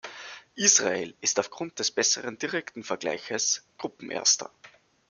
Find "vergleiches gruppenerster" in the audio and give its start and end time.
2.83-4.49